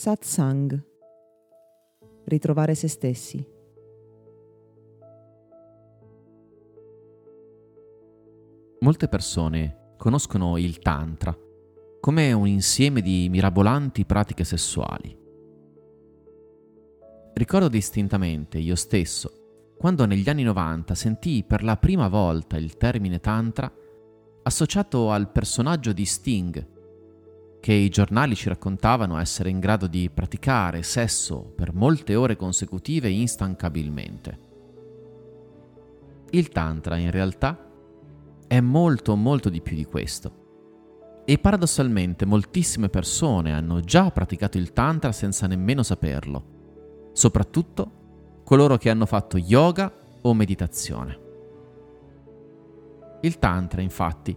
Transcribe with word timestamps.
Satsang. 0.00 0.82
Ritrovare 2.24 2.74
se 2.74 2.88
stessi. 2.88 3.46
Molte 8.80 9.08
persone 9.08 9.96
conoscono 9.98 10.56
il 10.56 10.78
Tantra 10.78 11.36
come 12.00 12.32
un 12.32 12.46
insieme 12.46 13.02
di 13.02 13.28
mirabolanti 13.28 14.06
pratiche 14.06 14.44
sessuali. 14.44 15.14
Ricordo 17.34 17.68
distintamente 17.68 18.56
io 18.56 18.76
stesso 18.76 19.74
quando 19.76 20.06
negli 20.06 20.30
anni 20.30 20.44
90 20.44 20.94
sentii 20.94 21.44
per 21.44 21.62
la 21.62 21.76
prima 21.76 22.08
volta 22.08 22.56
il 22.56 22.78
termine 22.78 23.20
Tantra 23.20 23.70
associato 24.44 25.10
al 25.10 25.30
personaggio 25.30 25.92
di 25.92 26.06
Sting, 26.06 26.79
che 27.60 27.72
i 27.72 27.90
giornali 27.90 28.34
ci 28.34 28.48
raccontavano 28.48 29.18
essere 29.18 29.50
in 29.50 29.60
grado 29.60 29.86
di 29.86 30.10
praticare 30.10 30.82
sesso 30.82 31.52
per 31.54 31.74
molte 31.74 32.16
ore 32.16 32.34
consecutive 32.34 33.10
instancabilmente. 33.10 34.38
Il 36.30 36.48
Tantra 36.48 36.96
in 36.96 37.10
realtà 37.10 37.68
è 38.46 38.60
molto 38.60 39.14
molto 39.14 39.48
di 39.48 39.60
più 39.60 39.76
di 39.76 39.84
questo. 39.84 41.22
E 41.24 41.38
paradossalmente 41.38 42.24
moltissime 42.24 42.88
persone 42.88 43.52
hanno 43.52 43.80
già 43.80 44.10
praticato 44.10 44.56
il 44.56 44.72
Tantra 44.72 45.12
senza 45.12 45.46
nemmeno 45.46 45.82
saperlo, 45.82 47.10
soprattutto 47.12 47.98
coloro 48.42 48.78
che 48.78 48.90
hanno 48.90 49.06
fatto 49.06 49.36
yoga 49.36 49.92
o 50.22 50.34
meditazione. 50.34 51.28
Il 53.20 53.38
Tantra, 53.38 53.82
infatti, 53.82 54.36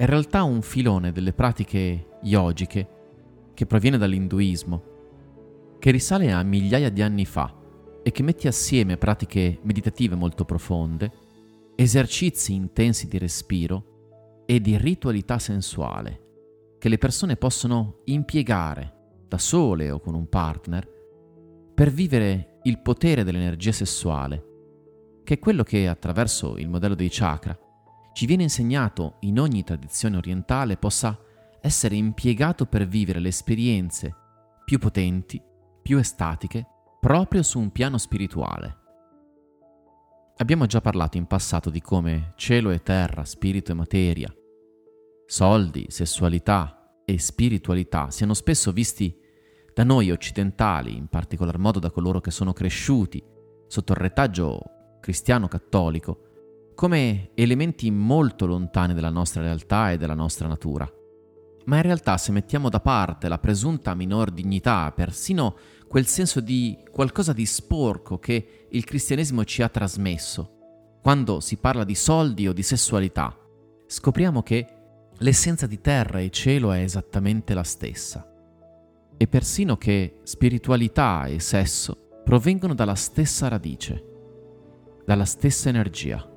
in 0.00 0.06
realtà 0.06 0.44
un 0.44 0.62
filone 0.62 1.12
delle 1.12 1.34
pratiche 1.34 2.16
yogiche 2.22 2.88
che 3.52 3.66
proviene 3.66 3.98
dall'induismo, 3.98 4.82
che 5.78 5.90
risale 5.90 6.32
a 6.32 6.42
migliaia 6.42 6.88
di 6.88 7.02
anni 7.02 7.26
fa 7.26 7.54
e 8.02 8.10
che 8.10 8.22
mette 8.22 8.48
assieme 8.48 8.96
pratiche 8.96 9.58
meditative 9.62 10.14
molto 10.14 10.46
profonde 10.46 11.12
esercizi 11.76 12.54
intensi 12.54 13.08
di 13.08 13.18
respiro 13.18 14.44
e 14.46 14.58
di 14.60 14.78
ritualità 14.78 15.38
sensuale 15.38 16.28
che 16.78 16.88
le 16.88 16.98
persone 16.98 17.36
possono 17.36 18.00
impiegare 18.04 19.18
da 19.28 19.36
sole 19.36 19.90
o 19.90 20.00
con 20.00 20.14
un 20.14 20.28
partner 20.30 20.88
per 21.74 21.90
vivere 21.90 22.58
il 22.62 22.80
potere 22.80 23.22
dell'energia 23.22 23.72
sessuale, 23.72 24.44
che 25.24 25.34
è 25.34 25.38
quello 25.38 25.62
che 25.62 25.88
attraverso 25.88 26.56
il 26.56 26.68
modello 26.68 26.94
dei 26.94 27.08
chakra 27.10 27.58
ci 28.12 28.26
viene 28.26 28.42
insegnato 28.44 29.16
in 29.20 29.38
ogni 29.38 29.62
tradizione 29.64 30.16
orientale 30.16 30.76
possa 30.76 31.18
essere 31.60 31.96
impiegato 31.96 32.66
per 32.66 32.86
vivere 32.86 33.20
le 33.20 33.28
esperienze 33.28 34.14
più 34.64 34.78
potenti, 34.78 35.42
più 35.82 35.98
estatiche, 35.98 36.66
proprio 37.00 37.42
su 37.42 37.58
un 37.58 37.70
piano 37.70 37.98
spirituale. 37.98 38.78
Abbiamo 40.36 40.66
già 40.66 40.80
parlato 40.80 41.16
in 41.16 41.26
passato 41.26 41.70
di 41.70 41.80
come 41.80 42.32
cielo 42.36 42.70
e 42.70 42.82
terra, 42.82 43.24
spirito 43.24 43.72
e 43.72 43.74
materia, 43.74 44.34
soldi, 45.26 45.86
sessualità 45.88 47.02
e 47.04 47.18
spiritualità 47.18 48.10
siano 48.10 48.34
spesso 48.34 48.72
visti 48.72 49.16
da 49.74 49.84
noi 49.84 50.10
occidentali, 50.10 50.96
in 50.96 51.08
particolar 51.08 51.58
modo 51.58 51.78
da 51.78 51.90
coloro 51.90 52.20
che 52.20 52.30
sono 52.30 52.52
cresciuti 52.52 53.22
sotto 53.66 53.92
il 53.92 53.98
retaggio 53.98 54.60
cristiano-cattolico, 55.00 56.29
come 56.80 57.32
elementi 57.34 57.90
molto 57.90 58.46
lontani 58.46 58.94
dalla 58.94 59.10
nostra 59.10 59.42
realtà 59.42 59.92
e 59.92 59.98
della 59.98 60.14
nostra 60.14 60.48
natura. 60.48 60.90
Ma 61.66 61.76
in 61.76 61.82
realtà 61.82 62.16
se 62.16 62.32
mettiamo 62.32 62.70
da 62.70 62.80
parte 62.80 63.28
la 63.28 63.36
presunta 63.36 63.92
minor 63.92 64.30
dignità, 64.30 64.90
persino 64.90 65.58
quel 65.86 66.06
senso 66.06 66.40
di 66.40 66.78
qualcosa 66.90 67.34
di 67.34 67.44
sporco 67.44 68.18
che 68.18 68.66
il 68.70 68.84
cristianesimo 68.84 69.44
ci 69.44 69.60
ha 69.60 69.68
trasmesso. 69.68 70.96
Quando 71.02 71.40
si 71.40 71.58
parla 71.58 71.84
di 71.84 71.94
soldi 71.94 72.48
o 72.48 72.54
di 72.54 72.62
sessualità, 72.62 73.36
scopriamo 73.86 74.42
che 74.42 74.66
l'essenza 75.18 75.66
di 75.66 75.82
terra 75.82 76.20
e 76.20 76.30
cielo 76.30 76.72
è 76.72 76.80
esattamente 76.80 77.52
la 77.52 77.62
stessa. 77.62 78.26
E 79.18 79.26
persino 79.26 79.76
che 79.76 80.20
spiritualità 80.22 81.26
e 81.26 81.40
sesso 81.40 82.22
provengono 82.24 82.72
dalla 82.72 82.94
stessa 82.94 83.48
radice, 83.48 84.02
dalla 85.04 85.26
stessa 85.26 85.68
energia. 85.68 86.29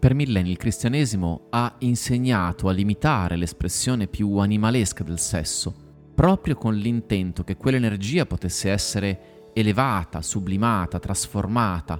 Per 0.00 0.14
millenni 0.14 0.50
il 0.50 0.56
cristianesimo 0.56 1.48
ha 1.50 1.76
insegnato 1.80 2.68
a 2.68 2.72
limitare 2.72 3.36
l'espressione 3.36 4.06
più 4.06 4.38
animalesca 4.38 5.04
del 5.04 5.18
sesso 5.18 5.88
proprio 6.20 6.54
con 6.54 6.74
l'intento 6.74 7.44
che 7.44 7.56
quell'energia 7.56 8.26
potesse 8.26 8.70
essere 8.70 9.50
elevata, 9.54 10.20
sublimata, 10.20 10.98
trasformata 10.98 11.98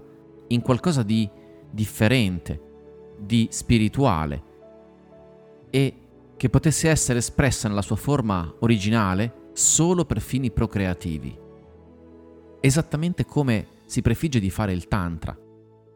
in 0.49 0.61
qualcosa 0.61 1.03
di 1.03 1.27
differente, 1.71 3.17
di 3.19 3.49
spirituale 3.51 4.43
e 5.71 5.95
che 6.37 6.51
potesse 6.51 6.91
essere 6.91 7.21
espressa 7.21 7.67
nella 7.67 7.81
sua 7.81 7.97
forma 7.97 8.55
originale 8.59 9.49
solo 9.55 10.05
per 10.05 10.21
fini 10.21 10.51
procreativi. 10.51 11.39
Esattamente 12.61 13.25
come 13.25 13.67
si 13.87 14.03
prefigge 14.03 14.39
di 14.39 14.51
fare 14.51 14.73
il 14.73 14.87
Tantra, 14.87 15.35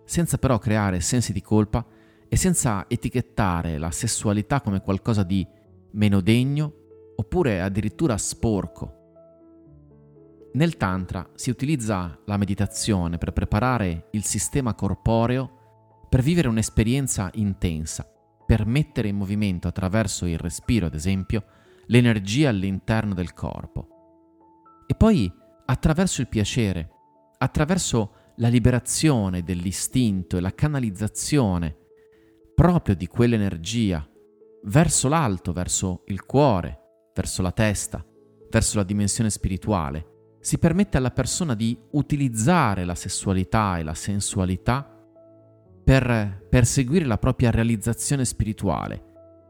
senza 0.04 0.38
però 0.38 0.59
creare 0.59 1.00
sensi 1.00 1.34
di 1.34 1.43
colpa 1.43 1.84
e 2.28 2.36
senza 2.36 2.86
etichettare 2.88 3.78
la 3.78 3.90
sessualità 3.90 4.60
come 4.60 4.80
qualcosa 4.80 5.22
di 5.22 5.46
meno 5.92 6.20
degno 6.20 6.72
oppure 7.16 7.60
addirittura 7.60 8.18
sporco. 8.18 9.02
Nel 10.54 10.76
Tantra 10.76 11.28
si 11.34 11.50
utilizza 11.50 12.18
la 12.26 12.36
meditazione 12.36 13.18
per 13.18 13.32
preparare 13.32 14.08
il 14.12 14.24
sistema 14.24 14.74
corporeo 14.74 16.06
per 16.08 16.22
vivere 16.22 16.46
un'esperienza 16.46 17.28
intensa, 17.34 18.08
per 18.46 18.66
mettere 18.66 19.08
in 19.08 19.16
movimento 19.16 19.66
attraverso 19.66 20.26
il 20.26 20.38
respiro, 20.38 20.86
ad 20.86 20.94
esempio, 20.94 21.44
l'energia 21.86 22.50
all'interno 22.50 23.14
del 23.14 23.34
corpo. 23.34 23.88
E 24.86 24.94
poi 24.94 25.32
attraverso 25.66 26.20
il 26.20 26.28
piacere, 26.28 26.90
attraverso 27.38 28.12
la 28.36 28.48
liberazione 28.48 29.42
dell'istinto 29.42 30.36
e 30.36 30.40
la 30.40 30.54
canalizzazione 30.54 31.78
proprio 32.54 32.94
di 32.94 33.06
quell'energia 33.06 34.09
verso 34.65 35.09
l'alto, 35.09 35.53
verso 35.53 36.03
il 36.06 36.25
cuore, 36.25 37.10
verso 37.15 37.42
la 37.42 37.53
testa, 37.53 38.04
verso 38.50 38.78
la 38.78 38.84
dimensione 38.84 39.31
spirituale, 39.31 40.37
si 40.41 40.59
permette 40.59 40.97
alla 40.97 41.10
persona 41.10 41.54
di 41.54 41.76
utilizzare 41.93 42.84
la 42.84 42.94
sessualità 42.94 43.78
e 43.78 43.82
la 43.82 43.94
sensualità 43.94 44.88
per 45.82 46.47
perseguire 46.48 47.04
la 47.04 47.19
propria 47.19 47.50
realizzazione 47.50 48.25
spirituale, 48.25 49.03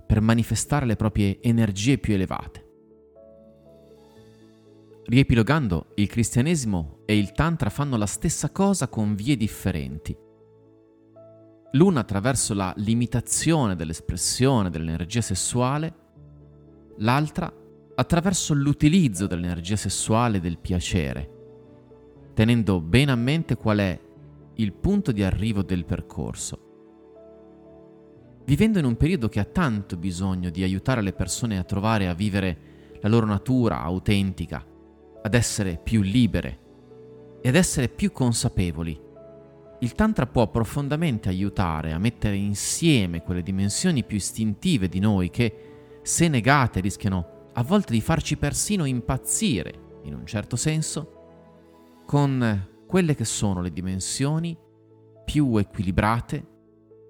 per 0.06 0.20
manifestare 0.20 0.86
le 0.86 0.96
proprie 0.96 1.38
energie 1.40 1.98
più 1.98 2.14
elevate. 2.14 2.62
Riepilogando, 5.06 5.92
il 5.96 6.08
cristianesimo 6.08 7.02
e 7.04 7.18
il 7.18 7.32
tantra 7.32 7.70
fanno 7.70 7.96
la 7.96 8.06
stessa 8.06 8.50
cosa 8.50 8.88
con 8.88 9.14
vie 9.14 9.36
differenti. 9.36 10.16
L'una 11.74 12.00
attraverso 12.00 12.54
la 12.54 12.72
limitazione 12.76 13.74
dell'espressione 13.74 14.70
dell'energia 14.70 15.20
sessuale 15.20 16.02
l'altra 16.98 17.52
attraverso 17.96 18.54
l'utilizzo 18.54 19.26
dell'energia 19.26 19.74
sessuale 19.74 20.36
e 20.36 20.40
del 20.40 20.58
piacere, 20.58 21.30
tenendo 22.32 22.80
bene 22.80 23.10
a 23.10 23.16
mente 23.16 23.56
qual 23.56 23.78
è 23.78 24.00
il 24.54 24.72
punto 24.72 25.10
di 25.10 25.24
arrivo 25.24 25.62
del 25.62 25.84
percorso. 25.84 26.60
Vivendo 28.44 28.78
in 28.78 28.84
un 28.84 28.96
periodo 28.96 29.28
che 29.28 29.40
ha 29.40 29.44
tanto 29.44 29.96
bisogno 29.96 30.50
di 30.50 30.62
aiutare 30.62 31.02
le 31.02 31.12
persone 31.12 31.58
a 31.58 31.64
trovare 31.64 32.04
e 32.04 32.08
a 32.08 32.14
vivere 32.14 32.58
la 33.00 33.08
loro 33.08 33.26
natura 33.26 33.82
autentica, 33.82 34.64
ad 35.22 35.34
essere 35.34 35.80
più 35.82 36.02
libere 36.02 36.58
e 37.40 37.48
ad 37.48 37.56
essere 37.56 37.88
più 37.88 38.12
consapevoli, 38.12 39.03
il 39.80 39.92
Tantra 39.92 40.26
può 40.26 40.48
profondamente 40.48 41.28
aiutare 41.28 41.92
a 41.92 41.98
mettere 41.98 42.36
insieme 42.36 43.22
quelle 43.22 43.42
dimensioni 43.42 44.04
più 44.04 44.16
istintive 44.16 44.88
di 44.88 44.98
noi 44.98 45.30
che 45.30 45.98
se 46.02 46.28
negate, 46.28 46.80
rischiano 46.80 47.50
a 47.54 47.62
volte 47.62 47.92
di 47.92 48.00
farci 48.00 48.36
persino 48.36 48.84
impazzire, 48.84 50.00
in 50.02 50.14
un 50.14 50.26
certo 50.26 50.56
senso, 50.56 52.02
con 52.06 52.68
quelle 52.86 53.14
che 53.14 53.24
sono 53.24 53.62
le 53.62 53.72
dimensioni 53.72 54.56
più 55.24 55.56
equilibrate, 55.56 56.46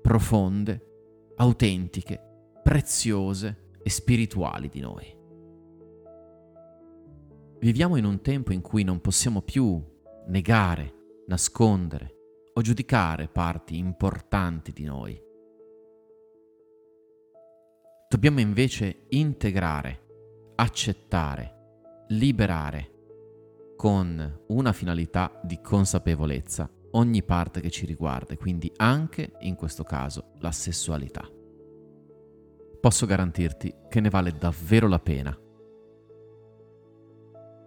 profonde, 0.00 1.32
autentiche, 1.36 2.20
preziose 2.62 3.72
e 3.82 3.90
spirituali 3.90 4.68
di 4.68 4.80
noi. 4.80 5.16
Viviamo 7.58 7.96
in 7.96 8.04
un 8.04 8.20
tempo 8.20 8.52
in 8.52 8.60
cui 8.60 8.84
non 8.84 9.00
possiamo 9.00 9.42
più 9.42 9.82
negare, 10.26 10.94
nascondere 11.26 12.13
o 12.54 12.60
giudicare 12.62 13.28
parti 13.28 13.76
importanti 13.76 14.72
di 14.72 14.84
noi 14.84 15.24
Dobbiamo 18.14 18.38
invece 18.38 19.06
integrare, 19.08 20.52
accettare, 20.54 22.04
liberare 22.10 22.92
con 23.76 24.42
una 24.46 24.72
finalità 24.72 25.40
di 25.42 25.60
consapevolezza 25.60 26.70
ogni 26.92 27.24
parte 27.24 27.60
che 27.60 27.70
ci 27.70 27.86
riguarda, 27.86 28.36
quindi 28.36 28.72
anche 28.76 29.32
in 29.40 29.56
questo 29.56 29.82
caso 29.82 30.34
la 30.38 30.52
sessualità. 30.52 31.28
Posso 32.80 33.04
garantirti 33.04 33.74
che 33.88 33.98
ne 33.98 34.10
vale 34.10 34.30
davvero 34.30 34.86
la 34.86 35.00
pena. 35.00 35.36